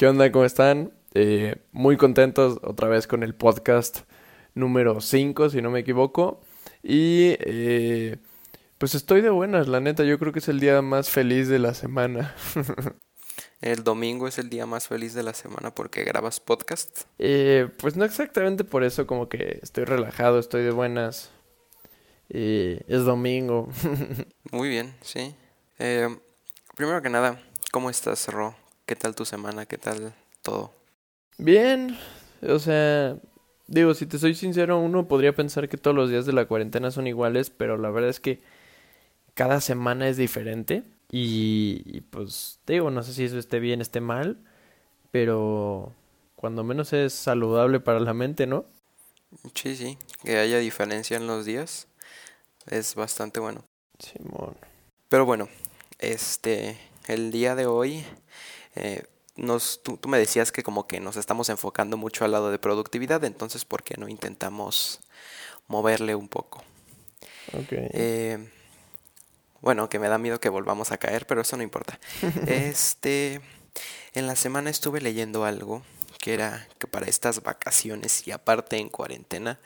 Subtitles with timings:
[0.00, 0.32] ¿Qué onda?
[0.32, 0.94] ¿Cómo están?
[1.12, 3.98] Eh, muy contentos otra vez con el podcast
[4.54, 6.40] número 5, si no me equivoco.
[6.82, 8.16] Y eh,
[8.78, 10.02] pues estoy de buenas, la neta.
[10.04, 12.34] Yo creo que es el día más feliz de la semana.
[13.60, 17.02] El domingo es el día más feliz de la semana porque grabas podcast.
[17.18, 21.30] Eh, pues no exactamente por eso, como que estoy relajado, estoy de buenas.
[22.30, 23.68] Eh, es domingo.
[24.50, 25.34] Muy bien, sí.
[26.74, 28.56] Primero que nada, ¿cómo estás, Ro?
[28.90, 29.66] ¿Qué tal tu semana?
[29.66, 30.12] ¿Qué tal
[30.42, 30.72] todo?
[31.38, 31.96] Bien,
[32.42, 33.16] o sea,
[33.68, 36.90] digo, si te soy sincero, uno podría pensar que todos los días de la cuarentena
[36.90, 38.40] son iguales, pero la verdad es que
[39.34, 40.82] cada semana es diferente.
[41.08, 44.38] Y, pues digo, no sé si eso esté bien, esté mal,
[45.12, 45.94] pero
[46.34, 48.64] cuando menos es saludable para la mente, ¿no?
[49.54, 51.86] Sí, sí, que haya diferencia en los días
[52.66, 53.62] es bastante bueno.
[54.00, 54.56] Simón.
[55.08, 55.48] Pero bueno,
[56.00, 58.04] este, el día de hoy,
[58.74, 59.04] eh,
[59.36, 62.58] nos, tú, tú, me decías que como que nos estamos enfocando mucho al lado de
[62.58, 65.00] productividad, entonces ¿por qué no intentamos
[65.68, 66.62] moverle un poco?
[67.70, 68.50] Eh,
[69.60, 71.98] bueno, que me da miedo que volvamos a caer, pero eso no importa.
[72.46, 73.40] este,
[74.14, 75.82] en la semana estuve leyendo algo
[76.18, 79.58] que era que para estas vacaciones y aparte en cuarentena,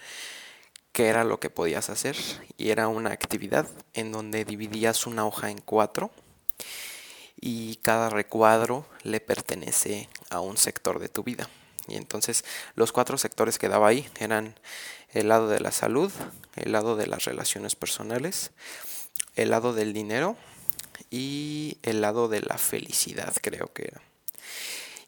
[0.92, 2.16] que era lo que podías hacer
[2.56, 6.12] y era una actividad en donde dividías una hoja en cuatro
[7.46, 11.50] y cada recuadro le pertenece a un sector de tu vida.
[11.86, 12.42] Y entonces
[12.74, 14.58] los cuatro sectores que daba ahí eran
[15.12, 16.10] el lado de la salud,
[16.56, 18.52] el lado de las relaciones personales,
[19.36, 20.38] el lado del dinero
[21.10, 24.00] y el lado de la felicidad, creo que era.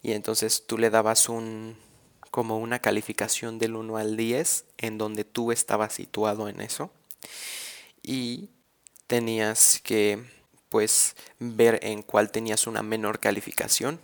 [0.03, 1.75] Y entonces tú le dabas un
[2.29, 6.91] como una calificación del 1 al 10 en donde tú estabas situado en eso
[8.03, 8.51] y
[9.07, 10.36] tenías que
[10.69, 13.99] pues ver en cuál tenías una menor calificación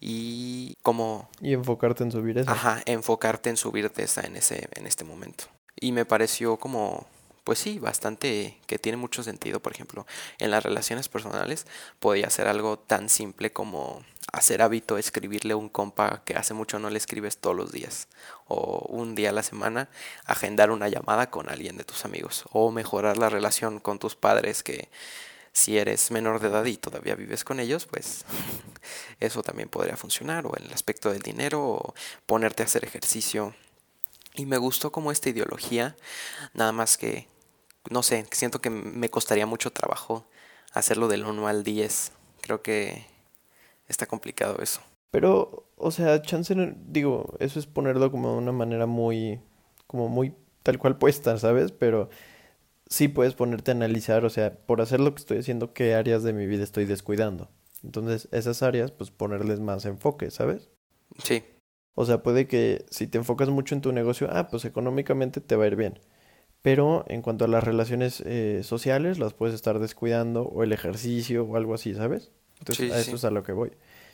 [0.00, 2.52] y cómo y enfocarte en subir esa.
[2.52, 5.44] Ajá, enfocarte en subirte esa en ese en este momento.
[5.80, 7.06] Y me pareció como
[7.44, 10.06] pues sí, bastante que tiene mucho sentido, por ejemplo,
[10.38, 11.66] en las relaciones personales
[12.00, 14.02] podía ser algo tan simple como
[14.32, 18.08] hacer hábito escribirle a un compa que hace mucho no le escribes todos los días
[18.48, 19.90] o un día a la semana
[20.24, 24.62] agendar una llamada con alguien de tus amigos o mejorar la relación con tus padres
[24.62, 24.88] que
[25.54, 28.26] si eres menor de edad y todavía vives con ellos, pues
[29.20, 31.94] eso también podría funcionar o el aspecto del dinero o
[32.26, 33.54] ponerte a hacer ejercicio.
[34.34, 35.96] Y me gustó como esta ideología,
[36.52, 37.28] nada más que
[37.90, 40.26] no sé, siento que me costaría mucho trabajo
[40.72, 42.12] hacerlo del 1 al 10.
[42.40, 43.06] Creo que
[43.88, 44.80] está complicado eso.
[45.10, 46.54] Pero, o sea, chance,
[46.86, 49.40] digo, eso es ponerlo como de una manera muy,
[49.86, 51.72] como muy tal cual puesta, ¿sabes?
[51.72, 52.08] Pero
[52.88, 56.22] sí puedes ponerte a analizar, o sea, por hacer lo que estoy haciendo, qué áreas
[56.22, 57.50] de mi vida estoy descuidando.
[57.82, 60.70] Entonces, esas áreas, pues ponerles más enfoque, ¿sabes?
[61.22, 61.44] Sí.
[61.94, 65.56] O sea, puede que si te enfocas mucho en tu negocio, ah, pues económicamente te
[65.56, 66.00] va a ir bien
[66.64, 71.44] pero en cuanto a las relaciones eh, sociales las puedes estar descuidando o el ejercicio
[71.44, 72.30] o algo así, ¿sabes?
[72.58, 73.72] Entonces a eso es a lo que voy.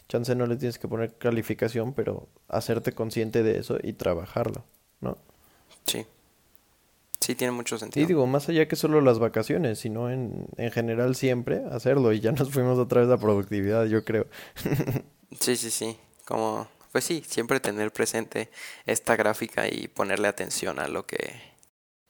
[0.08, 4.64] Chance no le tienes que poner calificación, pero hacerte consciente de eso y trabajarlo,
[5.00, 5.16] ¿no?
[5.86, 6.04] Sí.
[7.20, 8.02] Sí, tiene mucho sentido.
[8.02, 12.20] Y digo, más allá que solo las vacaciones, sino en, en general siempre hacerlo y
[12.20, 14.26] ya nos fuimos otra vez a productividad, yo creo.
[15.38, 15.96] sí, sí, sí.
[16.24, 18.50] Como, pues sí, siempre tener presente
[18.86, 21.50] esta gráfica y ponerle atención a lo que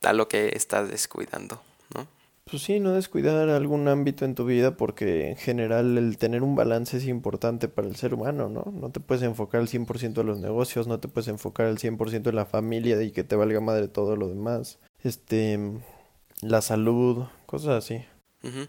[0.03, 1.61] a lo que estás descuidando,
[1.95, 2.07] ¿no?
[2.51, 6.57] Pues sí, no descuidar algún ámbito en tu vida porque en general el tener un
[6.57, 8.73] balance es importante para el ser humano, ¿no?
[8.73, 12.31] No te puedes enfocar al 100% en los negocios, no te puedes enfocar al 100%
[12.31, 14.79] en la familia y que te valga madre todo lo demás.
[15.03, 15.59] Este,
[16.41, 18.05] la salud, cosas así.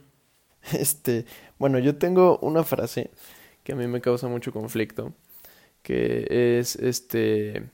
[0.73, 1.25] Este,
[1.57, 3.09] bueno, yo tengo una frase
[3.63, 5.11] que a mí me causa mucho conflicto,
[5.81, 7.67] que es este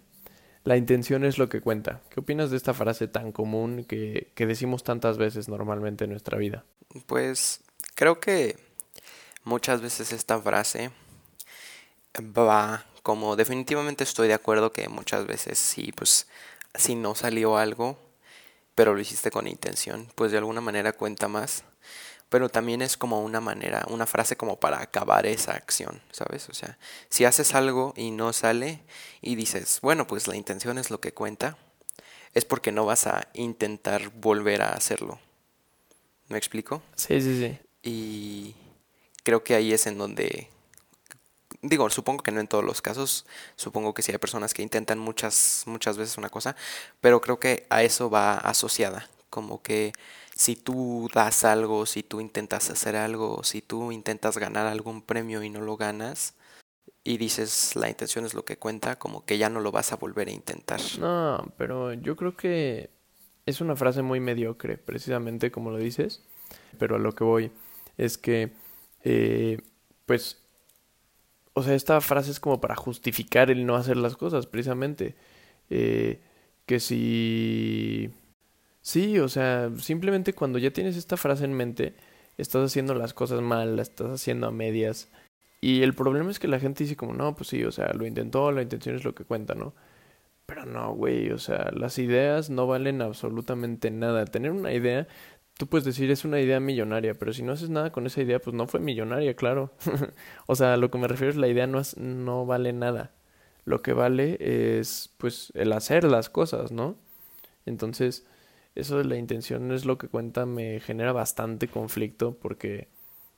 [0.63, 2.01] la intención es lo que cuenta.
[2.09, 6.37] ¿Qué opinas de esta frase tan común que, que decimos tantas veces normalmente en nuestra
[6.37, 6.65] vida?
[7.05, 7.61] Pues
[7.95, 8.57] creo que
[9.45, 10.91] muchas veces esta frase
[12.19, 16.27] va como definitivamente estoy de acuerdo que muchas veces sí, pues
[16.75, 17.97] si no salió algo,
[18.77, 21.63] pero lo hiciste con intención, pues de alguna manera cuenta más
[22.29, 26.49] pero también es como una manera, una frase como para acabar esa acción, ¿sabes?
[26.49, 26.77] O sea,
[27.09, 28.81] si haces algo y no sale
[29.21, 31.57] y dices, bueno, pues la intención es lo que cuenta,
[32.33, 35.19] es porque no vas a intentar volver a hacerlo.
[36.27, 36.83] ¿Me explico?
[36.95, 37.57] Sí, sí, sí.
[37.81, 38.55] Y
[39.23, 40.49] creo que ahí es en donde
[41.61, 43.25] digo, supongo que no en todos los casos,
[43.55, 46.55] supongo que sí hay personas que intentan muchas muchas veces una cosa,
[47.01, 49.93] pero creo que a eso va asociada, como que
[50.35, 55.43] si tú das algo, si tú intentas hacer algo, si tú intentas ganar algún premio
[55.43, 56.35] y no lo ganas,
[57.03, 59.95] y dices la intención es lo que cuenta, como que ya no lo vas a
[59.95, 60.81] volver a intentar.
[60.99, 62.89] No, pero yo creo que
[63.45, 66.21] es una frase muy mediocre, precisamente como lo dices,
[66.77, 67.51] pero a lo que voy
[67.97, 68.51] es que,
[69.03, 69.61] eh,
[70.05, 70.43] pues,
[71.57, 75.15] o sea, esta frase es como para justificar el no hacer las cosas, precisamente.
[75.71, 76.21] Eh,
[76.67, 78.11] que si...
[78.81, 81.95] Sí, o sea, simplemente cuando ya tienes esta frase en mente,
[82.37, 85.09] estás haciendo las cosas mal, las estás haciendo a medias.
[85.61, 88.05] Y el problema es que la gente dice como, no, pues sí, o sea, lo
[88.05, 89.73] intentó, la intención es lo que cuenta, ¿no?
[90.45, 94.25] Pero no, güey, o sea, las ideas no valen absolutamente nada.
[94.25, 95.07] Tener una idea,
[95.57, 98.39] tú puedes decir es una idea millonaria, pero si no haces nada con esa idea,
[98.39, 99.71] pues no fue millonaria, claro.
[100.47, 103.11] o sea, lo que me refiero es la idea no, es, no vale nada.
[103.65, 106.95] Lo que vale es, pues, el hacer las cosas, ¿no?
[107.65, 108.25] Entonces,
[108.75, 112.87] eso de la intención es lo que cuenta, me genera bastante conflicto porque,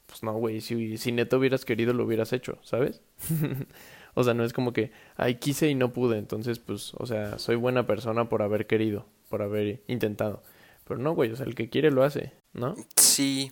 [0.05, 3.01] pues no, güey, si, si neto hubieras querido lo hubieras hecho, ¿sabes?
[4.13, 7.39] o sea, no es como que, ay, quise y no pude, entonces, pues, o sea,
[7.39, 10.43] soy buena persona por haber querido, por haber intentado.
[10.89, 12.75] Pero no, güey, o sea, el que quiere lo hace, ¿no?
[12.95, 13.51] Sí,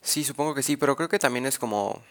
[0.00, 2.02] sí, supongo que sí, pero creo que también es como,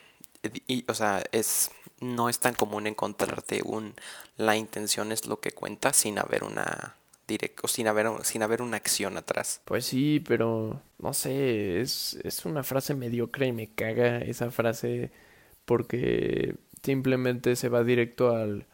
[0.67, 3.95] y, o sea, es, no es tan común encontrarte un,
[4.37, 6.95] la intención es lo que cuenta sin haber una
[7.27, 9.61] directo, sin haber, sin haber una acción atrás.
[9.65, 15.11] Pues sí, pero no sé, es, es una frase mediocre y me caga esa frase
[15.65, 18.67] porque simplemente se va directo al,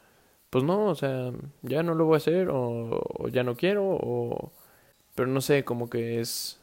[0.49, 1.31] pues no, o sea,
[1.61, 4.51] ya no lo voy a hacer o, o ya no quiero o,
[5.15, 6.59] pero no sé, como que es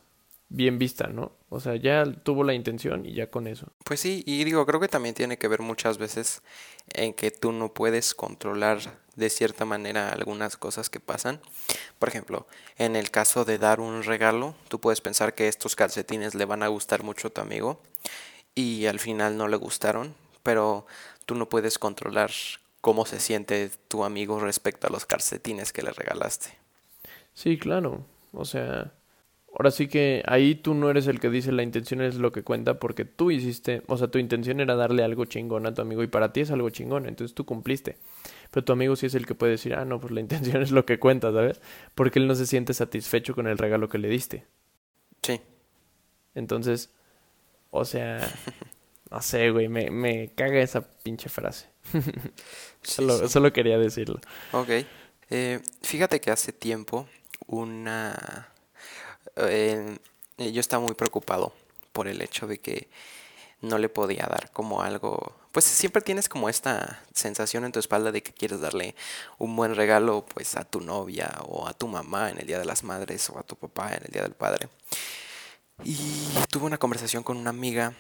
[0.48, 1.32] bien vista, ¿no?
[1.48, 3.72] O sea, ya tuvo la intención y ya con eso.
[3.84, 6.42] Pues sí, y digo, creo que también tiene que ver muchas veces
[6.92, 8.78] en que tú no puedes controlar
[9.16, 11.40] de cierta manera algunas cosas que pasan.
[11.98, 12.46] Por ejemplo,
[12.76, 16.62] en el caso de dar un regalo, tú puedes pensar que estos calcetines le van
[16.62, 17.80] a gustar mucho a tu amigo
[18.54, 20.86] y al final no le gustaron, pero
[21.24, 22.30] tú no puedes controlar
[22.82, 26.58] cómo se siente tu amigo respecto a los calcetines que le regalaste.
[27.34, 28.04] Sí, claro.
[28.32, 28.92] O sea,
[29.54, 32.42] Ahora sí que ahí tú no eres el que dice la intención es lo que
[32.42, 36.02] cuenta porque tú hiciste, o sea, tu intención era darle algo chingón a tu amigo
[36.02, 37.98] y para ti es algo chingón, entonces tú cumpliste.
[38.50, 40.70] Pero tu amigo sí es el que puede decir, ah, no, pues la intención es
[40.70, 41.60] lo que cuenta, ¿sabes?
[41.94, 44.46] Porque él no se siente satisfecho con el regalo que le diste.
[45.22, 45.38] Sí.
[46.34, 46.90] Entonces,
[47.70, 48.26] o sea,
[49.10, 51.68] no sé, güey, me, me caga esa pinche frase.
[52.82, 54.18] solo, solo quería decirlo.
[54.52, 54.70] Ok.
[55.28, 57.06] Eh, fíjate que hace tiempo
[57.46, 58.52] una
[59.36, 59.98] eh,
[60.38, 61.52] yo estaba muy preocupado
[61.92, 62.88] por el hecho de que
[63.60, 68.10] no le podía dar como algo, pues siempre tienes como esta sensación en tu espalda
[68.10, 68.96] de que quieres darle
[69.38, 72.64] un buen regalo pues a tu novia o a tu mamá en el Día de
[72.64, 74.68] las Madres o a tu papá en el Día del Padre.
[75.84, 75.96] Y
[76.50, 77.94] tuve una conversación con una amiga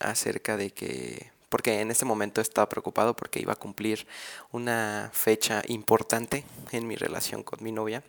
[0.00, 4.06] acerca de que, porque en ese momento estaba preocupado porque iba a cumplir
[4.52, 8.02] una fecha importante en mi relación con mi novia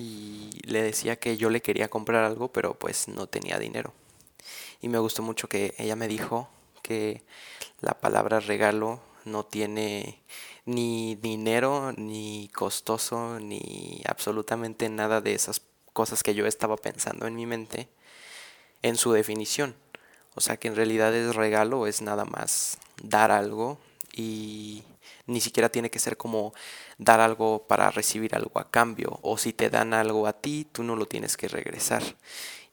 [0.00, 3.92] y le decía que yo le quería comprar algo, pero pues no tenía dinero.
[4.80, 6.48] Y me gustó mucho que ella me dijo
[6.80, 7.22] que
[7.82, 10.22] la palabra regalo no tiene
[10.64, 15.60] ni dinero, ni costoso, ni absolutamente nada de esas
[15.92, 17.90] cosas que yo estaba pensando en mi mente
[18.80, 19.76] en su definición.
[20.34, 23.78] O sea que en realidad es regalo, es nada más dar algo
[24.14, 24.82] y
[25.30, 26.52] ni siquiera tiene que ser como
[26.98, 29.18] dar algo para recibir algo a cambio.
[29.22, 32.02] O si te dan algo a ti, tú no lo tienes que regresar.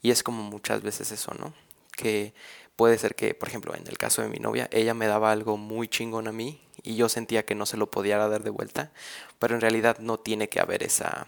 [0.01, 1.53] Y es como muchas veces eso, ¿no?
[1.95, 2.33] Que
[2.75, 5.57] puede ser que, por ejemplo, en el caso de mi novia, ella me daba algo
[5.57, 8.91] muy chingón a mí y yo sentía que no se lo podía dar de vuelta,
[9.39, 11.27] pero en realidad no tiene que haber esa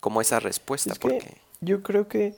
[0.00, 2.34] como esa respuesta porque yo creo que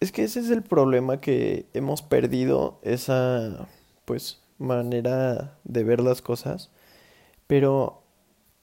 [0.00, 3.66] es que ese es el problema que hemos perdido esa
[4.04, 6.70] pues manera de ver las cosas,
[7.46, 8.02] pero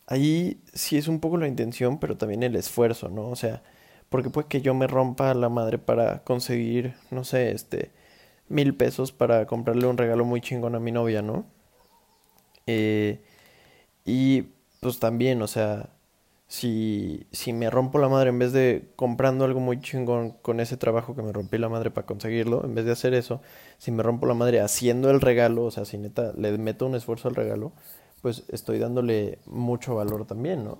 [0.08, 3.30] ahí sí es un poco la intención, pero también el esfuerzo, ¿no?
[3.30, 3.64] O sea,
[4.10, 7.92] porque puede que yo me rompa la madre para conseguir, no sé, este,
[8.50, 11.46] mil pesos para comprarle un regalo muy chingón a mi novia, ¿no?
[12.68, 13.22] Eh,
[14.06, 14.44] y
[14.82, 15.90] pues también, o sea,
[16.54, 20.78] si, si me rompo la madre en vez de comprando algo muy chingón con ese
[20.78, 23.42] trabajo que me rompí la madre para conseguirlo, en vez de hacer eso,
[23.80, 26.94] si me rompo la madre haciendo el regalo, o sea, si neta le meto un
[26.94, 27.72] esfuerzo al regalo,
[28.22, 30.78] pues estoy dándole mucho valor también, ¿no?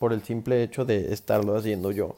[0.00, 2.16] Por el simple hecho de estarlo haciendo yo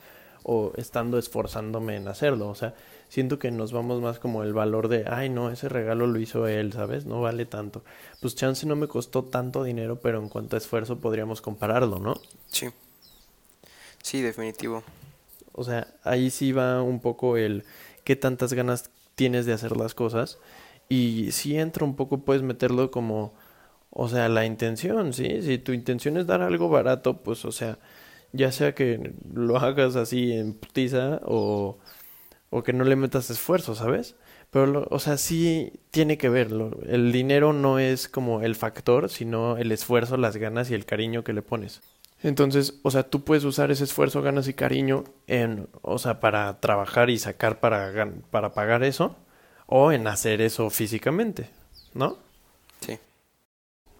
[0.50, 2.74] o estando esforzándome en hacerlo, o sea,
[3.10, 6.46] siento que nos vamos más como el valor de, ay, no, ese regalo lo hizo
[6.46, 7.04] él, ¿sabes?
[7.04, 7.84] No vale tanto.
[8.22, 12.14] Pues chance no me costó tanto dinero, pero en cuanto a esfuerzo podríamos compararlo, ¿no?
[12.46, 12.68] Sí.
[14.02, 14.84] Sí, definitivo.
[15.52, 17.64] O sea, ahí sí va un poco el
[18.04, 20.38] qué tantas ganas tienes de hacer las cosas
[20.88, 23.34] Y si entra un poco, puedes meterlo como,
[23.90, 25.42] o sea, la intención, ¿sí?
[25.42, 27.78] Si tu intención es dar algo barato, pues, o sea,
[28.32, 31.78] ya sea que lo hagas así en putiza o,
[32.50, 34.16] o que no le metas esfuerzo, ¿sabes?
[34.50, 36.78] Pero, o sea, sí tiene que verlo.
[36.86, 41.22] El dinero no es como el factor, sino el esfuerzo, las ganas y el cariño
[41.22, 41.82] que le pones.
[42.22, 46.60] Entonces, o sea, tú puedes usar ese esfuerzo, ganas y cariño en, o sea, para
[46.60, 49.16] trabajar y sacar para, para pagar eso,
[49.66, 51.50] o en hacer eso físicamente,
[51.94, 52.18] ¿no?
[52.80, 52.98] Sí.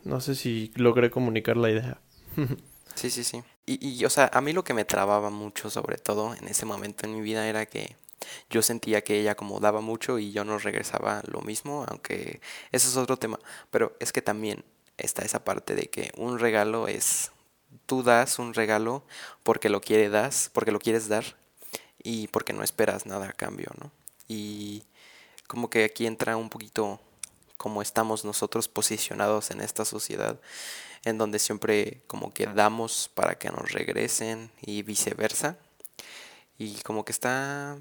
[0.04, 2.00] No sé si logré comunicar la idea.
[2.94, 3.42] sí, sí, sí.
[3.68, 6.64] Y, y, o sea, a mí lo que me trababa mucho, sobre todo en ese
[6.64, 7.96] momento en mi vida, era que
[8.48, 12.40] yo sentía que ella como daba mucho y yo no regresaba lo mismo, aunque
[12.72, 13.38] ese es otro tema.
[13.70, 14.64] Pero es que también
[14.96, 17.30] está esa parte de que un regalo es
[17.84, 19.04] tú das un regalo
[19.42, 21.37] porque lo quieres das, porque lo quieres dar
[22.02, 23.92] y porque no esperas nada a cambio, ¿no?
[24.28, 24.84] Y
[25.46, 27.00] como que aquí entra un poquito
[27.58, 30.40] como estamos nosotros posicionados en esta sociedad
[31.05, 35.59] en donde siempre como que damos para que nos regresen y viceversa.
[36.59, 37.76] Y como que está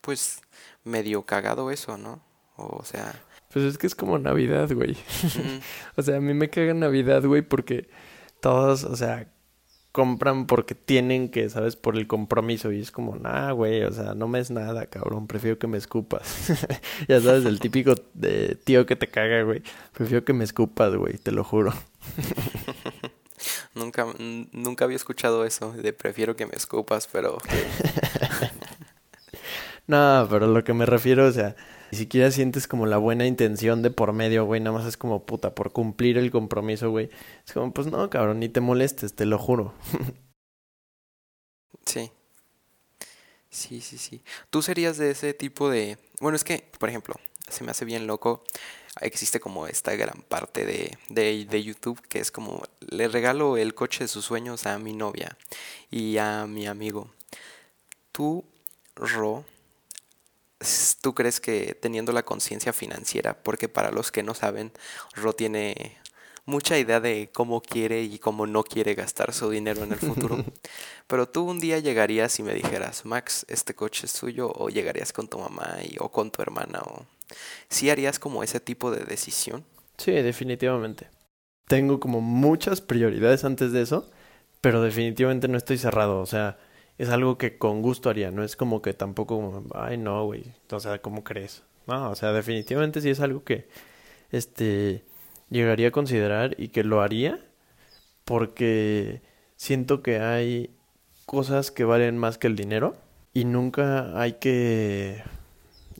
[0.00, 0.40] pues
[0.84, 2.22] medio cagado eso, ¿no?
[2.56, 3.20] O sea,
[3.52, 4.96] pues es que es como Navidad, güey.
[5.96, 7.88] o sea, a mí me caga Navidad, güey, porque
[8.40, 9.32] todos, o sea,
[9.94, 11.76] compran porque tienen que, ¿sabes?
[11.76, 12.72] Por el compromiso.
[12.72, 15.28] Y es como, nah, güey, o sea, no me es nada, cabrón.
[15.28, 16.48] Prefiero que me escupas.
[17.08, 19.62] ya sabes, el típico de tío que te caga, güey.
[19.92, 21.72] Prefiero que me escupas, güey, te lo juro.
[23.76, 24.04] nunca,
[24.50, 27.38] nunca había escuchado eso de prefiero que me escupas, pero...
[29.86, 31.56] no, pero lo que me refiero, o sea,
[31.90, 34.60] ni siquiera sientes como la buena intención de por medio, güey.
[34.60, 37.10] Nada más es como puta, por cumplir el compromiso, güey.
[37.46, 39.74] Es como, pues no, cabrón, ni te molestes, te lo juro.
[41.86, 42.10] sí.
[43.50, 44.22] Sí, sí, sí.
[44.50, 45.96] Tú serías de ese tipo de...
[46.20, 47.14] Bueno, es que, por ejemplo,
[47.48, 48.42] se me hace bien loco.
[49.00, 53.74] Existe como esta gran parte de, de, de YouTube que es como, le regalo el
[53.74, 55.36] coche de sus sueños a mi novia
[55.90, 57.12] y a mi amigo.
[58.12, 58.44] Tú,
[58.96, 59.44] Ro,
[61.00, 64.72] ¿Tú crees que teniendo la conciencia financiera, porque para los que no saben,
[65.14, 65.98] Ro tiene
[66.46, 70.44] mucha idea de cómo quiere y cómo no quiere gastar su dinero en el futuro,
[71.06, 75.12] pero tú un día llegarías y me dijeras, Max, este coche es tuyo, o llegarías
[75.12, 77.06] con tu mamá y, o con tu hermana, o
[77.68, 79.64] ¿sí harías como ese tipo de decisión?
[79.96, 81.08] Sí, definitivamente.
[81.66, 84.10] Tengo como muchas prioridades antes de eso,
[84.60, 86.58] pero definitivamente no estoy cerrado, o sea,
[86.98, 90.80] es algo que con gusto haría, no es como que tampoco, ay no, güey, o
[90.80, 91.62] sea, ¿cómo crees?
[91.86, 93.68] No, o sea, definitivamente sí es algo que,
[94.30, 95.04] este,
[95.50, 97.40] llegaría a considerar y que lo haría
[98.24, 99.22] porque
[99.56, 100.70] siento que hay
[101.26, 102.96] cosas que valen más que el dinero
[103.32, 105.22] y nunca hay que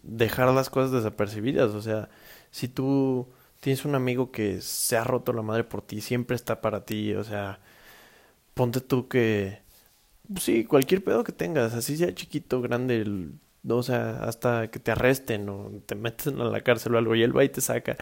[0.03, 2.09] dejar las cosas desapercibidas, o sea,
[2.51, 3.29] si tú
[3.61, 7.15] tienes un amigo que se ha roto la madre por ti, siempre está para ti,
[7.15, 7.61] o sea,
[8.55, 9.64] ponte tú que
[10.41, 13.05] Sí, cualquier pedo que tengas, así sea chiquito, grande,
[13.69, 17.23] o sea, hasta que te arresten o te meten a la cárcel o algo y
[17.23, 17.97] él va y te saca.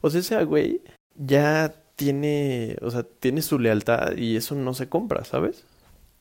[0.00, 0.82] O sea, ese güey
[1.14, 5.64] ya tiene, o sea, tiene su lealtad y eso no se compra, ¿sabes?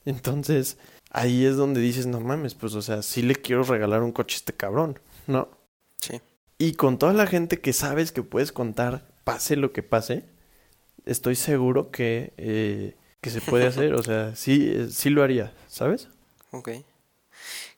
[0.06, 0.78] Entonces,
[1.10, 4.36] ahí es donde dices, no mames, pues, o sea, sí le quiero regalar un coche
[4.36, 5.50] a este cabrón, ¿no?
[6.02, 6.22] Sí.
[6.58, 10.26] Y con toda la gente que sabes que puedes contar, pase lo que pase,
[11.06, 12.96] estoy seguro que eh,
[13.26, 16.10] que se puede hacer, o sea, sí, sí lo haría, ¿sabes?
[16.52, 16.70] Ok.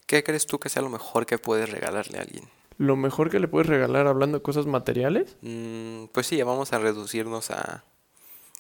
[0.05, 2.43] ¿Qué crees tú que sea lo mejor que puedes regalarle a alguien?
[2.77, 5.37] ¿Lo mejor que le puedes regalar hablando de cosas materiales?
[5.41, 7.85] Mm, pues sí, vamos a reducirnos a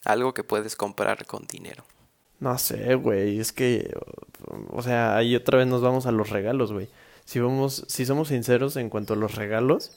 [0.05, 1.83] algo que puedes comprar con dinero.
[2.39, 3.93] No sé, güey, es que,
[4.69, 6.87] o sea, ahí otra vez nos vamos a los regalos, güey.
[7.25, 9.91] Si vamos, si somos sinceros en cuanto a los regalos,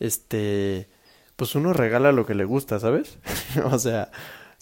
[0.00, 0.88] este,
[1.36, 3.18] pues uno regala lo que le gusta, ¿sabes?
[3.70, 4.10] o sea,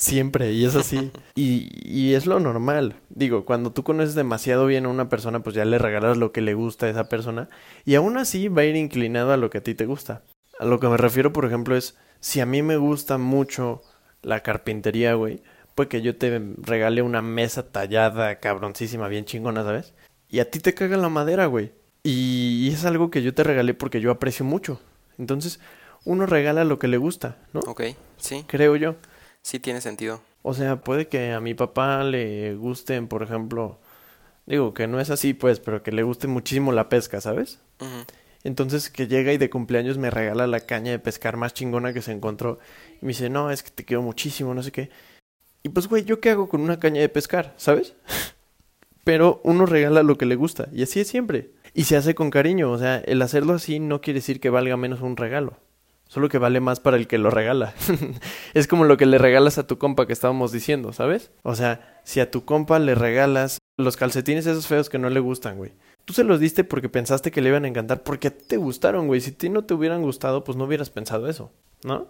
[0.01, 1.13] Siempre, y es así.
[1.35, 2.97] Y, y es lo normal.
[3.11, 6.41] Digo, cuando tú conoces demasiado bien a una persona, pues ya le regalas lo que
[6.41, 7.51] le gusta a esa persona.
[7.85, 10.23] Y aún así va a ir inclinado a lo que a ti te gusta.
[10.59, 13.83] A lo que me refiero, por ejemplo, es si a mí me gusta mucho
[14.23, 15.43] la carpintería, güey,
[15.75, 19.93] pues que yo te regale una mesa tallada, cabroncísima, bien chingona, ¿sabes?
[20.31, 21.73] Y a ti te caga la madera, güey.
[22.05, 24.81] Y, y es algo que yo te regalé porque yo aprecio mucho.
[25.19, 25.61] Entonces,
[26.07, 27.61] uno regala lo que le gusta, ¿no?
[27.61, 27.83] Ok,
[28.17, 28.45] sí.
[28.47, 28.97] Creo yo.
[29.43, 30.21] Sí tiene sentido.
[30.43, 33.79] O sea, puede que a mi papá le gusten, por ejemplo,
[34.47, 37.61] digo que no es así, pues, pero que le guste muchísimo la pesca, ¿sabes?
[38.43, 42.03] Entonces que llega y de cumpleaños me regala la caña de pescar más chingona que
[42.03, 42.59] se encontró.
[43.03, 44.91] Y me dice, no, es que te quiero muchísimo, no sé qué.
[45.63, 47.95] Y pues, güey, ¿yo qué hago con una caña de pescar, ¿sabes?
[49.05, 50.69] pero uno regala lo que le gusta.
[50.73, 51.51] Y así es siempre.
[51.75, 52.71] Y se hace con cariño.
[52.71, 55.57] O sea, el hacerlo así no quiere decir que valga menos un regalo.
[56.11, 57.73] Solo que vale más para el que lo regala.
[58.55, 61.31] es como lo que le regalas a tu compa que estábamos diciendo, ¿sabes?
[61.45, 65.21] O sea, si a tu compa le regalas los calcetines esos feos que no le
[65.21, 65.71] gustan, güey.
[66.05, 68.57] Tú se los diste porque pensaste que le iban a encantar, porque a ti te
[68.57, 69.21] gustaron, güey.
[69.21, 71.53] Si a ti no te hubieran gustado, pues no hubieras pensado eso,
[71.85, 72.09] ¿no?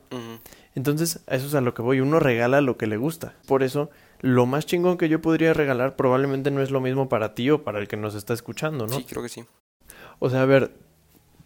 [0.74, 2.00] Entonces, a eso es a lo que voy.
[2.00, 3.34] Uno regala lo que le gusta.
[3.46, 3.90] Por eso,
[4.22, 7.64] lo más chingón que yo podría regalar probablemente no es lo mismo para ti o
[7.64, 8.96] para el que nos está escuchando, ¿no?
[8.96, 9.44] Sí, creo que sí.
[10.20, 10.72] O sea, a ver,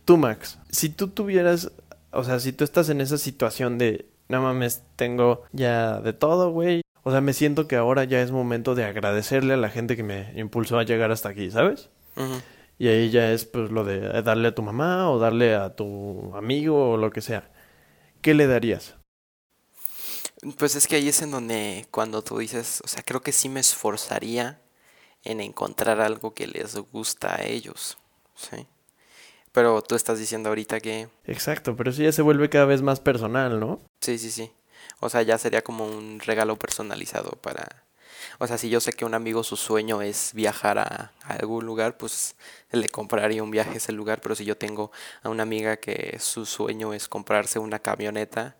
[0.04, 1.72] tú, Max, si tú tuvieras,
[2.14, 6.50] o sea, si tú estás en esa situación de, no mames, tengo ya de todo,
[6.50, 6.82] güey.
[7.02, 10.02] O sea, me siento que ahora ya es momento de agradecerle a la gente que
[10.02, 11.90] me impulsó a llegar hasta aquí, ¿sabes?
[12.78, 16.34] Y ahí ya es pues lo de darle a tu mamá o darle a tu
[16.34, 17.50] amigo o lo que sea.
[18.22, 18.96] ¿Qué le darías?
[20.58, 23.48] Pues es que ahí es en donde cuando tú dices, o sea, creo que sí
[23.48, 24.62] me esforzaría
[25.24, 27.98] en encontrar algo que les gusta a ellos,
[28.34, 28.66] ¿sí?
[29.54, 31.08] Pero tú estás diciendo ahorita que...
[31.26, 33.80] Exacto, pero eso ya se vuelve cada vez más personal, ¿no?
[34.00, 34.50] Sí, sí, sí.
[34.98, 37.84] O sea, ya sería como un regalo personalizado para...
[38.40, 41.96] O sea, si yo sé que un amigo su sueño es viajar a, algún lugar,
[41.96, 42.34] pues
[42.72, 44.20] le compraría un viaje a ese lugar.
[44.20, 44.90] Pero si yo tengo
[45.22, 48.56] a una amiga que su sueño es comprarse una camioneta,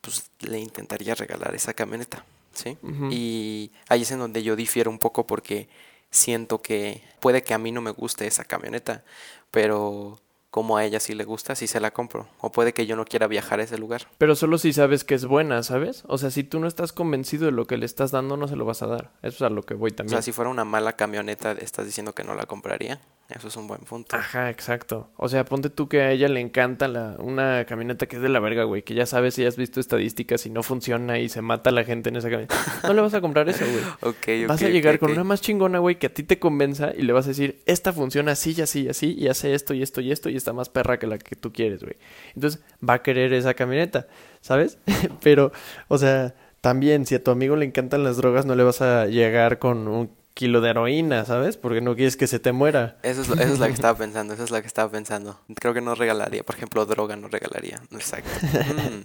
[0.00, 2.78] pues le intentaría regalar esa camioneta, ¿sí?
[3.10, 5.68] Y ahí es en donde yo difiero un poco porque
[6.14, 9.04] siento que puede que a mí no me guste esa camioneta,
[9.50, 12.28] pero como a ella sí le gusta, sí se la compro.
[12.38, 14.06] O puede que yo no quiera viajar a ese lugar.
[14.18, 16.04] Pero solo si sabes que es buena, ¿sabes?
[16.06, 18.54] O sea, si tú no estás convencido de lo que le estás dando, no se
[18.54, 19.10] lo vas a dar.
[19.22, 20.14] Eso es a lo que voy también.
[20.14, 23.00] O sea, si fuera una mala camioneta, estás diciendo que no la compraría.
[23.30, 24.16] Eso es un buen punto.
[24.16, 25.08] Ajá, exacto.
[25.16, 28.28] O sea, ponte tú que a ella le encanta la, una camioneta que es de
[28.28, 28.82] la verga, güey.
[28.82, 32.10] Que ya sabes, si has visto estadísticas y no funciona y se mata la gente
[32.10, 32.54] en esa camioneta.
[32.82, 33.82] No le vas a comprar eso, güey.
[34.02, 34.48] ok, ok.
[34.48, 37.14] Vas a llegar con una más chingona, güey, que a ti te convenza y le
[37.14, 40.02] vas a decir, esta funciona así y así y así y hace esto y esto
[40.02, 41.96] y esto y está más perra que la que tú quieres, güey.
[42.34, 44.06] Entonces va a querer esa camioneta,
[44.42, 44.78] ¿sabes?
[45.22, 45.50] Pero,
[45.88, 49.06] o sea, también si a tu amigo le encantan las drogas, no le vas a
[49.06, 51.56] llegar con un kilo de heroína, ¿sabes?
[51.56, 52.98] Porque no quieres que se te muera.
[53.02, 55.40] Eso es, eso es la que estaba pensando, eso es la que estaba pensando.
[55.54, 57.80] Creo que no regalaría, por ejemplo, droga no regalaría.
[57.92, 58.30] Exacto.
[58.74, 59.04] Mm.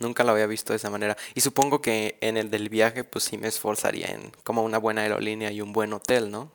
[0.00, 1.14] Nunca lo había visto de esa manera.
[1.34, 5.02] Y supongo que en el del viaje, pues sí me esforzaría en como una buena
[5.02, 6.50] aerolínea y un buen hotel, ¿no?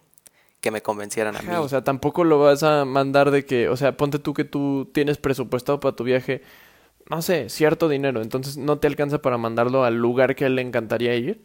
[0.61, 1.53] Que me convencieran a mí.
[1.53, 4.89] O sea, tampoco lo vas a mandar de que, o sea, ponte tú que tú
[4.91, 6.41] tienes presupuestado para tu viaje
[7.09, 10.55] no sé, cierto dinero, entonces no te alcanza para mandarlo al lugar que a él
[10.55, 11.43] le encantaría ir,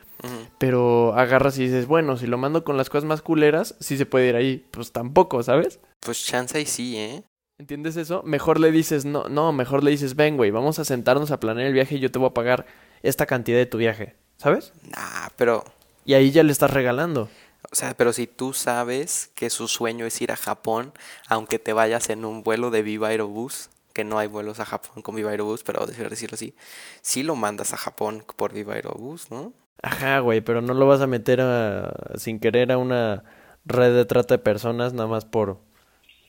[0.58, 4.06] pero agarras y dices, bueno, si lo mando con las cosas más culeras, sí se
[4.06, 5.80] puede ir ahí, pues tampoco, ¿sabes?
[6.00, 7.24] Pues chance y sí, ¿eh?
[7.58, 8.22] ¿Entiendes eso?
[8.24, 11.66] Mejor le dices, no, no, mejor le dices, ven, güey, vamos a sentarnos a planear
[11.66, 12.64] el viaje y yo te voy a pagar
[13.02, 14.72] esta cantidad de tu viaje, ¿sabes?
[14.90, 15.64] Nah, pero...
[16.06, 17.28] Y ahí ya le estás regalando.
[17.70, 20.94] O sea, pero si tú sabes que su sueño es ir a Japón,
[21.28, 25.02] aunque te vayas en un vuelo de Viva Aerobús, que no hay vuelos a Japón
[25.02, 26.54] con Viva Aerobús, pero decirlo así,
[27.02, 29.52] sí lo mandas a Japón por Viva Aerobús, ¿no?
[29.82, 33.24] Ajá, güey, pero no lo vas a meter a, sin querer a una
[33.64, 35.58] red de trata de personas nada más por,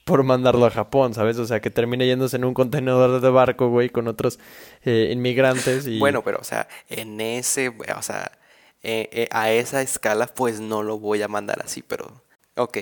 [0.05, 1.37] por mandarlo a Japón, ¿sabes?
[1.37, 4.39] O sea, que termine yéndose en un contenedor de barco, güey, con otros
[4.83, 5.99] eh, inmigrantes y...
[5.99, 8.31] Bueno, pero, o sea, en ese, o sea,
[8.83, 12.23] eh, eh, a esa escala, pues no lo voy a mandar así, pero...
[12.55, 12.79] Ok,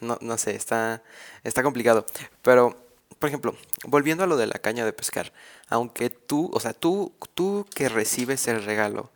[0.00, 1.02] no, no sé, está,
[1.44, 2.06] está complicado,
[2.42, 2.87] pero
[3.18, 5.32] por ejemplo, volviendo a lo de la caña de pescar,
[5.68, 9.12] aunque tú, o sea, tú, tú que recibes el regalo,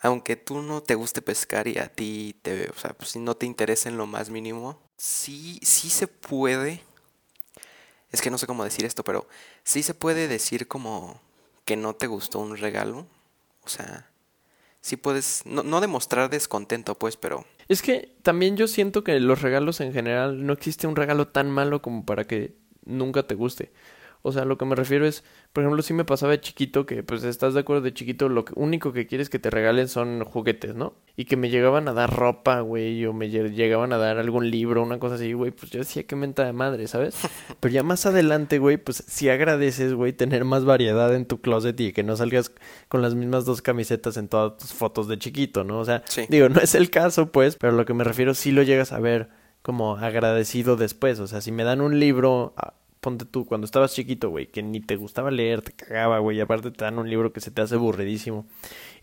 [0.00, 3.46] aunque tú no te guste pescar y a ti te, o sea, pues no te
[3.46, 6.82] interesa en lo más mínimo, sí, sí se puede,
[8.10, 9.26] es que no sé cómo decir esto, pero
[9.64, 11.20] sí se puede decir como
[11.64, 13.06] que no te gustó un regalo,
[13.64, 14.10] o sea,
[14.80, 17.44] sí puedes, no, no demostrar descontento, pues, pero...
[17.68, 21.50] Es que también yo siento que los regalos en general no existe un regalo tan
[21.50, 22.56] malo como para que
[22.88, 23.70] nunca te guste.
[24.22, 25.22] O sea, lo que me refiero es,
[25.52, 28.44] por ejemplo, si me pasaba de chiquito que, pues, estás de acuerdo de chiquito, lo
[28.56, 30.94] único que quieres que te regalen son juguetes, ¿no?
[31.16, 34.82] Y que me llegaban a dar ropa, güey, o me llegaban a dar algún libro,
[34.82, 37.16] una cosa así, güey, pues yo decía que menta de madre, ¿sabes?
[37.60, 41.78] Pero ya más adelante, güey, pues si agradeces, güey, tener más variedad en tu closet
[41.80, 42.52] y que no salgas
[42.88, 45.78] con las mismas dos camisetas en todas tus fotos de chiquito, ¿no?
[45.78, 48.62] O sea, digo, no es el caso, pues, pero lo que me refiero, sí lo
[48.64, 51.20] llegas a ver como agradecido después.
[51.20, 54.62] O sea, si me dan un libro, ah, ponte tú, cuando estabas chiquito, güey, que
[54.62, 57.62] ni te gustaba leer, te cagaba, güey, aparte te dan un libro que se te
[57.62, 58.46] hace aburridísimo,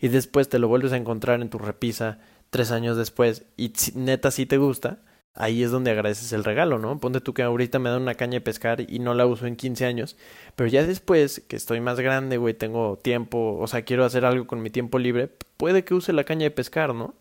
[0.00, 2.18] y después te lo vuelves a encontrar en tu repisa
[2.50, 4.98] tres años después, y neta sí te gusta,
[5.34, 6.98] ahí es donde agradeces el regalo, ¿no?
[6.98, 9.56] Ponte tú que ahorita me dan una caña de pescar y no la uso en
[9.56, 10.16] 15 años,
[10.54, 14.46] pero ya después que estoy más grande, güey, tengo tiempo, o sea, quiero hacer algo
[14.46, 17.14] con mi tiempo libre, puede que use la caña de pescar, ¿no?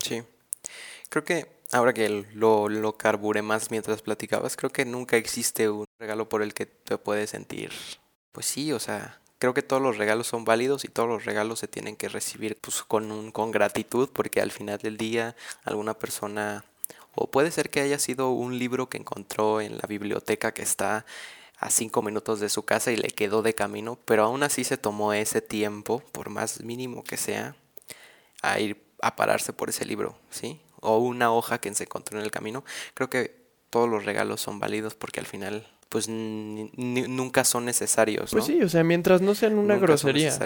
[0.00, 0.22] Sí.
[1.10, 5.86] Creo que ahora que lo, lo carburé más mientras platicabas, creo que nunca existe un
[5.98, 7.72] regalo por el que te puedes sentir
[8.38, 11.58] pues sí, o sea, creo que todos los regalos son válidos y todos los regalos
[11.58, 15.94] se tienen que recibir pues, con, un, con gratitud porque al final del día alguna
[15.94, 16.64] persona
[17.16, 21.04] o puede ser que haya sido un libro que encontró en la biblioteca que está
[21.58, 24.76] a cinco minutos de su casa y le quedó de camino, pero aún así se
[24.76, 27.56] tomó ese tiempo, por más mínimo que sea,
[28.40, 30.60] a ir a pararse por ese libro, ¿sí?
[30.80, 32.64] O una hoja que se encontró en el camino.
[32.94, 33.36] Creo que
[33.70, 38.30] todos los regalos son válidos porque al final pues nunca son necesarios.
[38.30, 40.36] Pues sí, o sea, mientras no sean una grosería.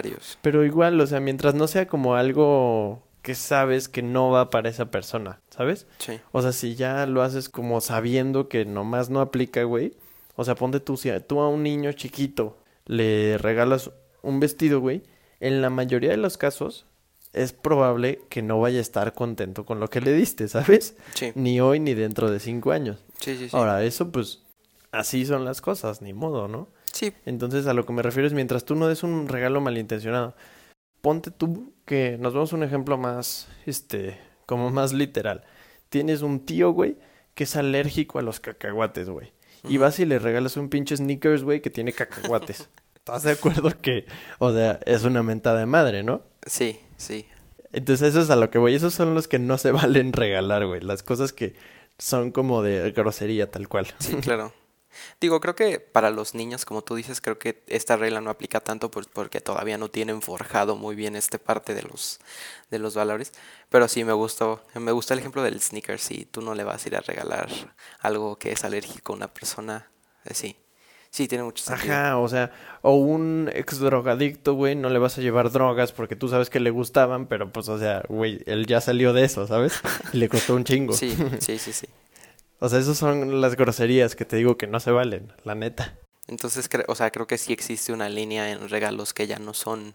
[0.41, 4.69] Pero igual, o sea, mientras no sea como algo que sabes que no va para
[4.69, 5.87] esa persona, ¿sabes?
[5.97, 6.19] Sí.
[6.31, 9.95] O sea, si ya lo haces como sabiendo que nomás no aplica, güey.
[10.35, 13.91] O sea, ponte tú, si tú a un niño chiquito le regalas
[14.21, 15.03] un vestido, güey,
[15.39, 16.85] en la mayoría de los casos
[17.33, 20.95] es probable que no vaya a estar contento con lo que le diste, ¿sabes?
[21.15, 21.31] Sí.
[21.35, 23.03] Ni hoy ni dentro de cinco años.
[23.19, 23.57] Sí, sí, sí.
[23.57, 24.43] Ahora, eso pues
[24.91, 26.69] así son las cosas, ni modo, ¿no?
[26.91, 27.13] Sí.
[27.25, 30.35] Entonces a lo que me refiero es mientras tú no des un regalo malintencionado,
[31.01, 35.43] ponte tú que nos vemos un ejemplo más, este, como más literal.
[35.89, 36.97] Tienes un tío, güey,
[37.33, 39.33] que es alérgico a los cacahuates, güey.
[39.67, 42.69] Y vas y le regalas un pinche sneakers, güey, que tiene cacahuates.
[42.95, 44.05] ¿Estás de acuerdo que,
[44.39, 46.21] o sea, es una mentada de madre, no?
[46.45, 47.27] Sí, sí.
[47.71, 48.75] Entonces eso es a lo que voy.
[48.75, 50.81] Esos son los que no se valen regalar, güey.
[50.81, 51.55] Las cosas que
[51.97, 53.87] son como de grosería, tal cual.
[53.99, 54.53] Sí, claro.
[55.19, 58.59] Digo, creo que para los niños, como tú dices, creo que esta regla no aplica
[58.59, 62.19] tanto pues, porque todavía no tienen forjado muy bien esta parte de los,
[62.69, 63.33] de los valores.
[63.69, 65.99] Pero sí me gustó, me gustó el ejemplo del sneaker.
[65.99, 67.49] Si tú no le vas a ir a regalar
[68.01, 69.89] algo que es alérgico a una persona,
[70.25, 70.57] eh, sí.
[71.13, 71.93] Sí, tiene mucho sentido.
[71.93, 76.15] Ajá, o sea, o un ex drogadicto, güey, no le vas a llevar drogas porque
[76.15, 79.45] tú sabes que le gustaban, pero pues, o sea, güey, él ya salió de eso,
[79.45, 79.73] ¿sabes?
[80.11, 80.93] Y le costó un chingo.
[80.93, 81.87] Sí, sí, sí, sí.
[82.59, 85.99] O sea, esas son las groserías que te digo que no se valen, la neta.
[86.27, 89.93] Entonces, o sea, creo que sí existe una línea en regalos que ya no son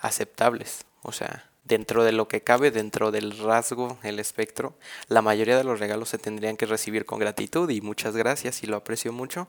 [0.00, 0.84] aceptables.
[1.02, 4.76] O sea, dentro de lo que cabe, dentro del rasgo, el espectro,
[5.06, 8.66] la mayoría de los regalos se tendrían que recibir con gratitud y muchas gracias y
[8.66, 9.48] lo aprecio mucho.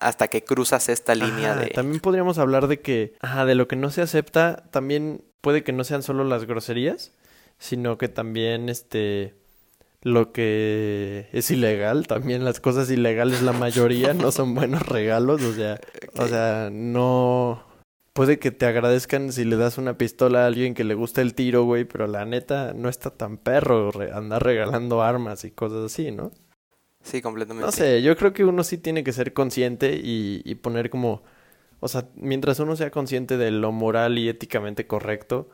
[0.00, 1.68] Hasta que cruzas esta línea de...
[1.68, 5.72] También podríamos hablar de que, ajá, de lo que no se acepta, también puede que
[5.72, 7.12] no sean solo las groserías,
[7.58, 9.34] sino que también, este,
[10.02, 15.52] lo que es ilegal, también las cosas ilegales la mayoría no son buenos regalos, o
[15.52, 15.80] sea,
[16.16, 17.64] o sea, no
[18.12, 21.34] puede que te agradezcan si le das una pistola a alguien que le gusta el
[21.34, 26.10] tiro, güey, pero la neta no está tan perro andar regalando armas y cosas así,
[26.10, 26.30] ¿no?
[27.04, 27.64] Sí, completamente.
[27.64, 31.22] No sé, yo creo que uno sí tiene que ser consciente y, y poner como,
[31.80, 35.48] o sea, mientras uno sea consciente de lo moral y éticamente correcto,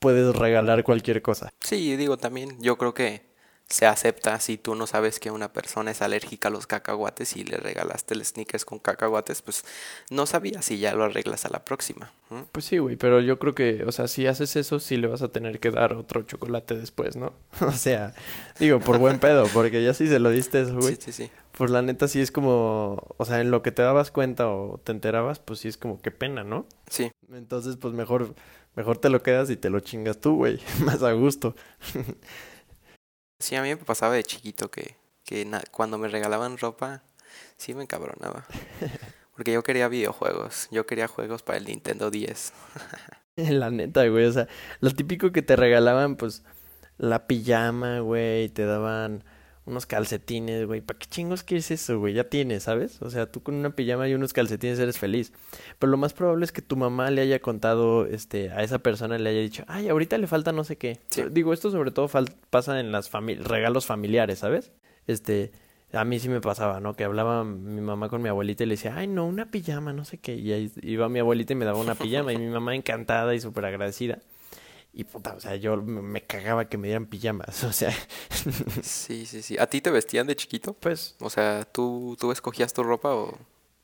[0.00, 1.50] puedes regalar cualquier cosa.
[1.60, 3.31] Sí, digo también, yo creo que
[3.72, 7.44] se acepta si tú no sabes que una persona es alérgica a los cacahuates y
[7.44, 9.64] le regalaste el sneakers con cacahuates, pues
[10.10, 12.12] no sabías si ya lo arreglas a la próxima.
[12.52, 15.22] Pues sí, güey, pero yo creo que, o sea, si haces eso, sí le vas
[15.22, 17.32] a tener que dar otro chocolate después, ¿no?
[17.60, 18.14] o sea,
[18.58, 20.96] digo, por buen pedo, porque ya sí se lo diste eso, güey.
[20.96, 21.30] Sí, sí, sí.
[21.52, 24.80] Pues la neta sí es como, o sea, en lo que te dabas cuenta o
[24.84, 26.66] te enterabas, pues sí es como qué pena, ¿no?
[26.88, 27.10] Sí.
[27.32, 28.34] Entonces, pues mejor,
[28.74, 31.54] mejor te lo quedas y te lo chingas tú, güey, más a gusto.
[33.42, 37.02] Sí, a mí me pasaba de chiquito que, que cuando me regalaban ropa,
[37.56, 38.46] sí me encabronaba.
[39.34, 42.52] Porque yo quería videojuegos, yo quería juegos para el Nintendo 10.
[43.36, 44.46] la neta, güey, o sea,
[44.78, 46.44] lo típico que te regalaban, pues,
[46.98, 49.24] la pijama, güey, te daban
[49.64, 50.80] unos calcetines, güey.
[50.80, 52.14] ¿Para qué chingos quieres eso, güey?
[52.14, 53.00] Ya tienes, ¿sabes?
[53.00, 55.32] O sea, tú con una pijama y unos calcetines eres feliz.
[55.78, 59.18] Pero lo más probable es que tu mamá le haya contado este, a esa persona,
[59.18, 60.98] le haya dicho, ay, ahorita le falta no sé qué.
[61.30, 62.10] Digo, esto sobre todo
[62.50, 64.72] pasa en las regalos familiares, ¿sabes?
[65.06, 65.52] Este,
[65.92, 66.94] a mí sí me pasaba, ¿no?
[66.94, 70.04] Que hablaba mi mamá con mi abuelita y le decía, ay, no, una pijama, no
[70.04, 70.34] sé qué.
[70.34, 73.40] Y ahí iba mi abuelita y me daba una pijama y mi mamá encantada y
[73.40, 74.18] súper agradecida.
[74.94, 77.92] Y puta, o sea, yo me cagaba que me dieran pijamas, o sea.
[78.82, 79.56] sí, sí, sí.
[79.58, 80.74] ¿A ti te vestían de chiquito?
[80.74, 81.16] Pues.
[81.20, 83.38] O sea, ¿tú, tú escogías tu ropa o...?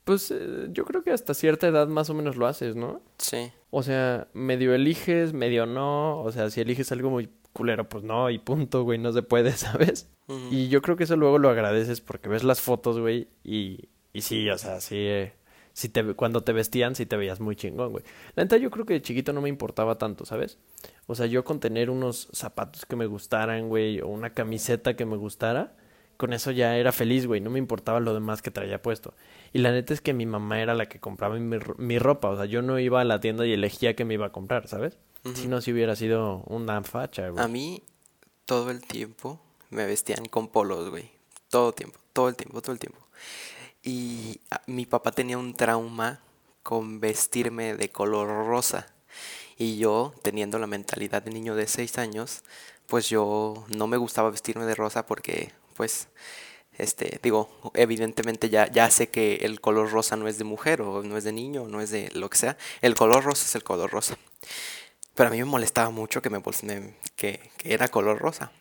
[0.04, 3.02] Pues eh, yo creo que hasta cierta edad más o menos lo haces, ¿no?
[3.18, 3.52] Sí.
[3.70, 6.22] O sea, medio eliges, medio no.
[6.22, 9.52] O sea, si eliges algo muy culero, pues no, y punto, güey, no se puede,
[9.56, 10.08] ¿sabes?
[10.50, 14.20] Y yo creo que eso luego lo agradeces porque ves las fotos, güey, y, y
[14.22, 15.32] sí, o sea, sí, eh,
[15.78, 18.02] si te, cuando te vestían, sí te veías muy chingón, güey.
[18.34, 20.58] La neta, yo creo que de chiquito no me importaba tanto, ¿sabes?
[21.06, 25.06] O sea, yo con tener unos zapatos que me gustaran, güey, o una camiseta que
[25.06, 25.76] me gustara,
[26.16, 27.40] con eso ya era feliz, güey.
[27.40, 29.14] No me importaba lo demás que traía puesto.
[29.52, 32.30] Y la neta es que mi mamá era la que compraba mi, mi ropa.
[32.30, 34.66] O sea, yo no iba a la tienda y elegía qué me iba a comprar,
[34.66, 34.98] ¿sabes?
[35.36, 37.44] Si no, si hubiera sido una facha, güey.
[37.44, 37.84] A mí,
[38.46, 41.08] todo el tiempo me vestían con polos, güey.
[41.50, 42.98] Todo el tiempo, todo el tiempo, todo el tiempo.
[43.88, 46.20] Y mi papá tenía un trauma
[46.62, 48.86] con vestirme de color rosa.
[49.56, 52.42] Y yo, teniendo la mentalidad de niño de 6 años,
[52.86, 56.08] pues yo no me gustaba vestirme de rosa porque, pues,
[56.76, 61.02] este, digo, evidentemente ya, ya sé que el color rosa no es de mujer o
[61.02, 62.58] no es de niño o no es de lo que sea.
[62.82, 64.18] El color rosa es el color rosa.
[65.14, 66.42] Pero a mí me molestaba mucho que, me,
[67.16, 68.52] que, que era color rosa.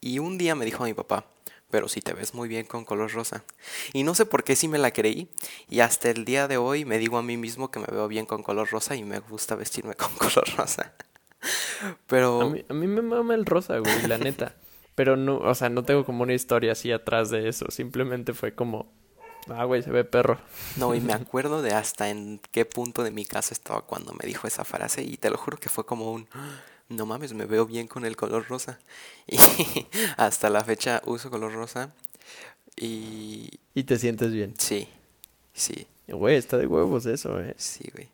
[0.00, 1.26] Y un día me dijo mi papá,
[1.70, 3.44] pero si te ves muy bien con color rosa.
[3.92, 5.28] Y no sé por qué sí me la creí.
[5.68, 8.26] Y hasta el día de hoy me digo a mí mismo que me veo bien
[8.26, 10.92] con color rosa y me gusta vestirme con color rosa.
[12.06, 12.42] Pero...
[12.42, 14.54] A mí, a mí me mama el rosa, güey, la neta.
[14.94, 17.70] Pero no, o sea, no tengo como una historia así atrás de eso.
[17.70, 18.92] Simplemente fue como,
[19.48, 20.38] ah, güey, se ve perro.
[20.76, 24.26] No, y me acuerdo de hasta en qué punto de mi casa estaba cuando me
[24.26, 25.02] dijo esa frase.
[25.02, 26.28] Y te lo juro que fue como un,
[26.90, 28.78] no mames, me veo bien con el color rosa.
[29.26, 29.38] Y
[30.16, 31.94] hasta la fecha uso color rosa.
[32.76, 33.48] Y...
[33.74, 34.54] ¿Y te sientes bien?
[34.58, 34.88] Sí,
[35.52, 35.86] sí.
[36.08, 37.54] Güey, está de huevos eso, eh.
[37.56, 38.08] Sí, güey.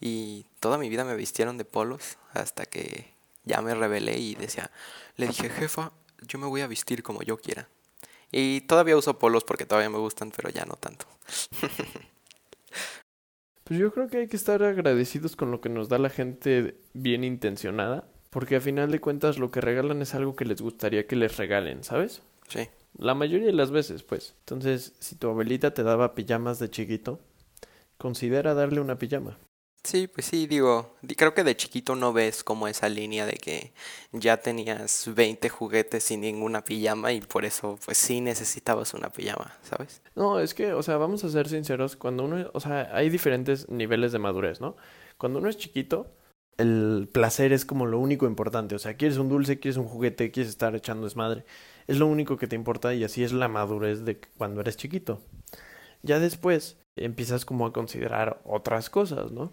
[0.00, 3.12] Y toda mi vida me vistieron de polos hasta que
[3.44, 4.70] ya me rebelé y decía,
[5.16, 5.92] le dije, jefa,
[6.26, 7.68] yo me voy a vestir como yo quiera.
[8.32, 11.04] Y todavía uso polos porque todavía me gustan, pero ya no tanto.
[13.64, 16.78] pues yo creo que hay que estar agradecidos con lo que nos da la gente
[16.94, 21.06] bien intencionada porque a final de cuentas lo que regalan es algo que les gustaría
[21.06, 22.20] que les regalen, ¿sabes?
[22.48, 22.68] Sí.
[22.98, 24.34] La mayoría de las veces, pues.
[24.40, 27.20] Entonces, si tu abuelita te daba pijamas de chiquito,
[27.96, 29.38] considera darle una pijama.
[29.84, 33.72] Sí, pues sí, digo, creo que de chiquito no ves como esa línea de que
[34.10, 39.56] ya tenías 20 juguetes sin ninguna pijama y por eso pues sí necesitabas una pijama,
[39.62, 40.02] ¿sabes?
[40.16, 43.68] No, es que, o sea, vamos a ser sinceros, cuando uno, o sea, hay diferentes
[43.68, 44.76] niveles de madurez, ¿no?
[45.18, 46.10] Cuando uno es chiquito,
[46.58, 48.74] el placer es como lo único importante.
[48.74, 51.44] O sea, quieres un dulce, quieres un juguete, quieres estar echando desmadre.
[51.86, 55.20] Es lo único que te importa y así es la madurez de cuando eres chiquito.
[56.02, 59.52] Ya después empiezas como a considerar otras cosas, ¿no?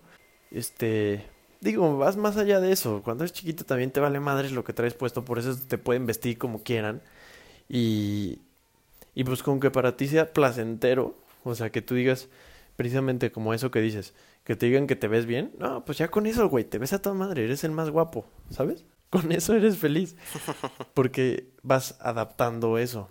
[0.52, 1.26] Este,
[1.62, 3.02] digo, vas más allá de eso.
[3.04, 6.06] Cuando eres chiquito también te vale madre lo que traes puesto, por eso te pueden
[6.06, 7.02] vestir como quieran.
[7.70, 8.40] Y,
[9.16, 12.30] y pues con que para ti sea placentero, o sea, que tú digas
[12.76, 14.14] precisamente como eso que dices,
[14.52, 16.92] que te digan que te ves bien, no, pues ya con eso, güey, te ves
[16.92, 18.84] a toda madre, eres el más guapo, ¿sabes?
[19.10, 20.18] Con eso eres feliz.
[20.94, 23.08] Porque vas adaptando eso,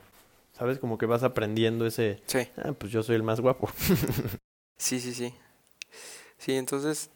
[0.52, 0.78] ¿sabes?
[0.78, 2.40] Como que vas aprendiendo ese, sí.
[2.58, 3.70] ah, pues yo soy el más guapo.
[4.76, 5.34] sí, sí, sí.
[6.36, 7.08] Sí, entonces,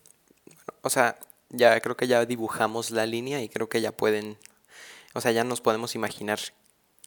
[0.81, 1.19] o sea,
[1.51, 4.39] ya creo que ya dibujamos la línea y creo que ya pueden,
[5.13, 6.39] o sea, ya nos podemos imaginar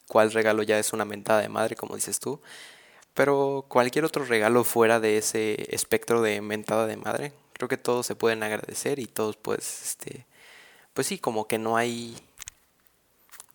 [0.07, 2.41] cuál regalo ya es una mentada de madre, como dices tú.
[3.17, 8.05] Pero cualquier otro regalo fuera de ese espectro de mentada de madre, creo que todos
[8.05, 10.27] se pueden agradecer y todos pues este
[10.93, 12.15] pues sí, como que no hay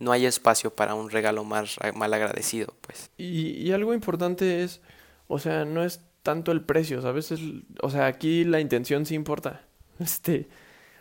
[0.00, 3.10] no hay espacio para un regalo más mal agradecido, pues.
[3.16, 4.80] Y, algo importante es,
[5.28, 7.30] o sea, no es tanto el precio, ¿sabes?
[7.30, 7.40] Es,
[7.82, 9.64] o sea, aquí la intención sí importa.
[10.00, 10.48] Este,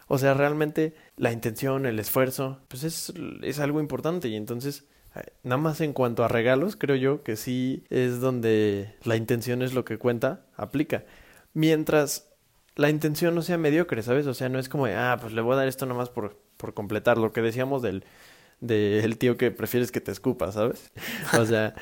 [0.08, 4.86] o sea, realmente la intención, el esfuerzo, pues es, es algo importante y entonces
[5.44, 9.74] Nada más en cuanto a regalos, creo yo que sí es donde la intención es
[9.74, 11.04] lo que cuenta, aplica.
[11.54, 12.32] Mientras
[12.76, 14.26] la intención no sea mediocre, ¿sabes?
[14.28, 16.74] O sea, no es como, ah, pues le voy a dar esto nomás por, por
[16.74, 18.06] completar lo que decíamos del,
[18.62, 20.92] del tío que prefieres que te escupa, ¿sabes?
[21.38, 21.76] O sea,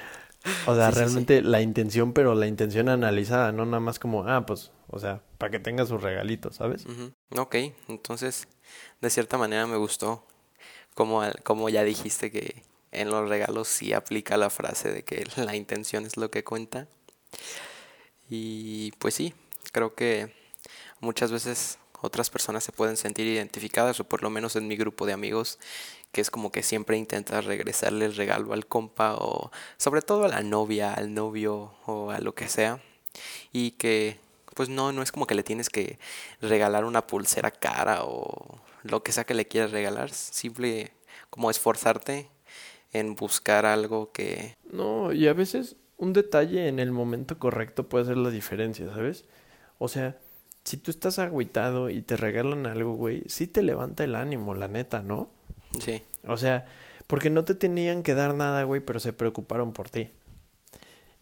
[0.65, 4.71] o sea, realmente la intención, pero la intención analizada, no nada más como, ah, pues,
[4.87, 6.85] o sea, para que tenga sus regalitos, ¿sabes?
[7.37, 7.55] Ok,
[7.87, 8.47] entonces,
[9.01, 10.25] de cierta manera me gustó,
[10.95, 15.55] como, como ya dijiste que en los regalos sí aplica la frase de que la
[15.55, 16.87] intención es lo que cuenta.
[18.29, 19.33] Y pues sí,
[19.71, 20.33] creo que
[20.99, 25.05] muchas veces otras personas se pueden sentir identificadas, o por lo menos en mi grupo
[25.05, 25.59] de amigos,
[26.11, 30.29] que es como que siempre intentas regresarle el regalo al compa, o sobre todo a
[30.29, 32.81] la novia, al novio, o a lo que sea.
[33.51, 34.19] Y que
[34.55, 35.99] pues no, no es como que le tienes que
[36.41, 40.91] regalar una pulsera cara o lo que sea que le quieras regalar, simple
[41.29, 42.29] como esforzarte
[42.91, 44.57] en buscar algo que...
[44.71, 49.25] No, y a veces un detalle en el momento correcto puede hacer la diferencia, ¿sabes?
[49.77, 50.17] O sea,
[50.63, 54.67] si tú estás agüitado y te regalan algo, güey, sí te levanta el ánimo, la
[54.67, 55.29] neta, ¿no?
[55.79, 56.01] Sí.
[56.27, 56.65] O sea,
[57.07, 60.09] porque no te tenían que dar nada, güey, pero se preocuparon por ti.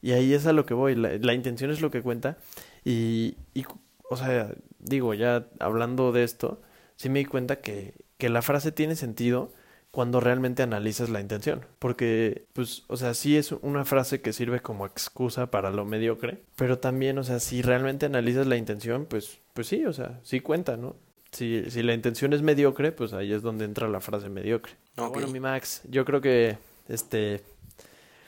[0.02, 2.38] Y ahí es a lo que voy, la, la intención es lo que cuenta.
[2.86, 3.66] Y, y,
[4.10, 6.62] o sea, digo, ya hablando de esto,
[6.96, 9.52] sí me di cuenta que, que la frase tiene sentido
[9.98, 11.66] cuando realmente analizas la intención.
[11.80, 16.38] Porque, pues, o sea, sí es una frase que sirve como excusa para lo mediocre,
[16.56, 20.40] pero también, o sea, si realmente analizas la intención, pues, pues sí, o sea, sí
[20.40, 20.96] cuenta, ¿no?
[21.32, 24.74] Si, si la intención es mediocre, pues ahí es donde entra la frase mediocre.
[24.98, 27.42] Bueno, mi Max, yo creo que, este,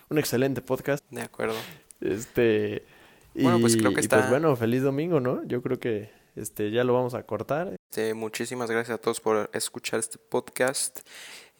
[0.09, 1.05] un excelente podcast.
[1.11, 1.53] De acuerdo.
[2.01, 2.83] Este,
[3.35, 5.43] Bueno, pues creo que y, está- pues bueno, feliz domingo, ¿no?
[5.43, 7.75] Yo creo que este ya lo vamos a cortar.
[7.91, 11.01] Este, muchísimas gracias a todos por escuchar este podcast.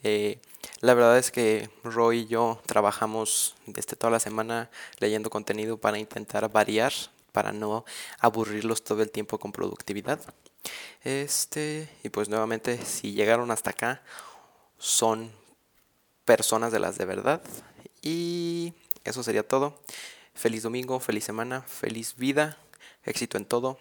[0.04, 0.40] Eh,
[0.82, 6.00] la verdad es que Roy y yo trabajamos desde toda la semana leyendo contenido para
[6.00, 6.94] intentar variar,
[7.32, 7.86] para no
[8.20, 10.20] aburrirlos todo el tiempo con productividad.
[11.04, 14.02] Este, y pues nuevamente, si llegaron hasta acá,
[14.78, 15.32] son
[16.26, 17.42] personas de las de verdad.
[18.02, 19.82] Y eso sería todo.
[20.34, 22.58] Feliz domingo, feliz semana, feliz vida,
[23.04, 23.78] éxito en todo.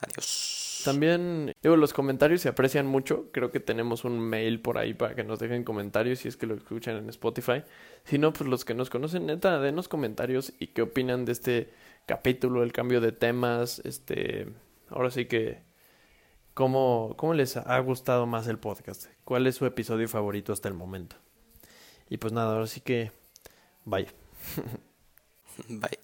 [0.00, 0.71] Adiós.
[0.84, 3.30] También, digo, los comentarios se aprecian mucho.
[3.32, 6.46] Creo que tenemos un mail por ahí para que nos dejen comentarios si es que
[6.46, 7.62] lo escuchan en Spotify.
[8.04, 11.72] Si no, pues los que nos conocen, neta, denos comentarios y qué opinan de este
[12.06, 14.48] capítulo, el cambio de temas, este,
[14.88, 15.62] ahora sí que,
[16.54, 19.06] ¿cómo, cómo les ha gustado más el podcast?
[19.24, 21.16] ¿Cuál es su episodio favorito hasta el momento?
[22.08, 23.12] Y pues nada, ahora sí que,
[23.84, 24.08] bye.
[25.68, 26.02] Bye.